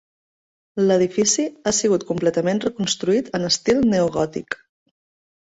[0.85, 4.61] L'edifici ha sigut completament reconstruït en estil neogòtic.